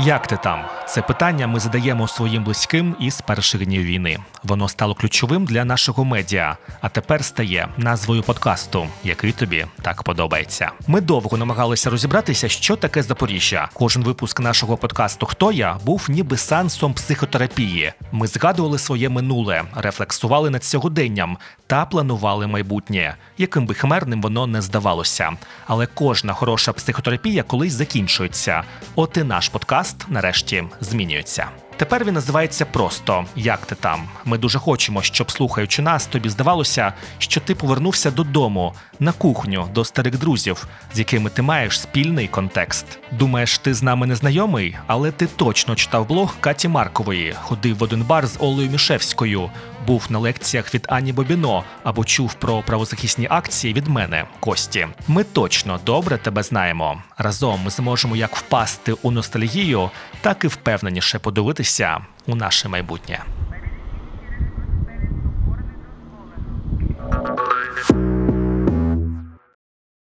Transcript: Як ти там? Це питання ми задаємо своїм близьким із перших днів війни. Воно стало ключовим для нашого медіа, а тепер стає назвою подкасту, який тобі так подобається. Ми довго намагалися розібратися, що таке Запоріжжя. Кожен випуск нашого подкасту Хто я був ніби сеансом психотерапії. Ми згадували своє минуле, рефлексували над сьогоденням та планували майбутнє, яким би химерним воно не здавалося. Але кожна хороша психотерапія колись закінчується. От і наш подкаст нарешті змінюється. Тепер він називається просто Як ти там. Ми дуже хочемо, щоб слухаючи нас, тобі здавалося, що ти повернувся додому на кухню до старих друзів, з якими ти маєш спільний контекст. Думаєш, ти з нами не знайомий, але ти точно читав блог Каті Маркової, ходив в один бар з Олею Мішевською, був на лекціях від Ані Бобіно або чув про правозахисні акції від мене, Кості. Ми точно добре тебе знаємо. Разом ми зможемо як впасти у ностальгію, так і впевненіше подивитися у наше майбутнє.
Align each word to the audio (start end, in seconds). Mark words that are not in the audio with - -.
Як 0.00 0.26
ти 0.26 0.36
там? 0.36 0.64
Це 0.86 1.02
питання 1.02 1.46
ми 1.46 1.60
задаємо 1.60 2.08
своїм 2.08 2.44
близьким 2.44 2.96
із 3.00 3.20
перших 3.20 3.66
днів 3.66 3.82
війни. 3.82 4.18
Воно 4.44 4.68
стало 4.68 4.94
ключовим 4.94 5.44
для 5.44 5.64
нашого 5.64 6.04
медіа, 6.04 6.56
а 6.80 6.88
тепер 6.88 7.24
стає 7.24 7.68
назвою 7.76 8.22
подкасту, 8.22 8.88
який 9.04 9.32
тобі 9.32 9.66
так 9.82 10.02
подобається. 10.02 10.70
Ми 10.86 11.00
довго 11.00 11.36
намагалися 11.36 11.90
розібратися, 11.90 12.48
що 12.48 12.76
таке 12.76 13.02
Запоріжжя. 13.02 13.68
Кожен 13.72 14.04
випуск 14.04 14.40
нашого 14.40 14.76
подкасту 14.76 15.26
Хто 15.26 15.52
я 15.52 15.76
був 15.84 16.06
ніби 16.08 16.36
сеансом 16.36 16.94
психотерапії. 16.94 17.92
Ми 18.12 18.26
згадували 18.26 18.78
своє 18.78 19.08
минуле, 19.08 19.62
рефлексували 19.76 20.50
над 20.50 20.64
сьогоденням 20.64 21.38
та 21.68 21.84
планували 21.86 22.46
майбутнє, 22.46 23.16
яким 23.38 23.66
би 23.66 23.74
химерним 23.74 24.22
воно 24.22 24.46
не 24.46 24.62
здавалося. 24.62 25.32
Але 25.66 25.86
кожна 25.86 26.32
хороша 26.32 26.72
психотерапія 26.72 27.42
колись 27.42 27.72
закінчується. 27.72 28.62
От 28.94 29.16
і 29.16 29.24
наш 29.24 29.48
подкаст 29.48 29.96
нарешті 30.08 30.64
змінюється. 30.80 31.46
Тепер 31.78 32.04
він 32.04 32.14
називається 32.14 32.64
просто 32.64 33.24
Як 33.36 33.66
ти 33.66 33.74
там. 33.74 34.08
Ми 34.24 34.38
дуже 34.38 34.58
хочемо, 34.58 35.02
щоб 35.02 35.30
слухаючи 35.30 35.82
нас, 35.82 36.06
тобі 36.06 36.28
здавалося, 36.28 36.92
що 37.18 37.40
ти 37.40 37.54
повернувся 37.54 38.10
додому 38.10 38.74
на 39.00 39.12
кухню 39.12 39.68
до 39.74 39.84
старих 39.84 40.18
друзів, 40.18 40.68
з 40.94 40.98
якими 40.98 41.30
ти 41.30 41.42
маєш 41.42 41.80
спільний 41.80 42.28
контекст. 42.28 42.86
Думаєш, 43.12 43.58
ти 43.58 43.74
з 43.74 43.82
нами 43.82 44.06
не 44.06 44.16
знайомий, 44.16 44.76
але 44.86 45.10
ти 45.10 45.26
точно 45.26 45.74
читав 45.74 46.08
блог 46.08 46.36
Каті 46.40 46.68
Маркової, 46.68 47.34
ходив 47.42 47.78
в 47.78 47.82
один 47.82 48.02
бар 48.02 48.26
з 48.26 48.36
Олею 48.40 48.70
Мішевською, 48.70 49.50
був 49.88 50.06
на 50.08 50.18
лекціях 50.18 50.74
від 50.74 50.86
Ані 50.88 51.12
Бобіно 51.12 51.64
або 51.84 52.04
чув 52.04 52.34
про 52.34 52.62
правозахисні 52.62 53.26
акції 53.30 53.74
від 53.74 53.86
мене, 53.86 54.24
Кості. 54.40 54.86
Ми 55.08 55.24
точно 55.24 55.80
добре 55.86 56.18
тебе 56.18 56.42
знаємо. 56.42 57.02
Разом 57.18 57.60
ми 57.64 57.70
зможемо 57.70 58.16
як 58.16 58.36
впасти 58.36 58.92
у 58.92 59.10
ностальгію, 59.10 59.90
так 60.20 60.44
і 60.44 60.46
впевненіше 60.46 61.18
подивитися 61.18 61.98
у 62.26 62.34
наше 62.34 62.68
майбутнє. 62.68 63.24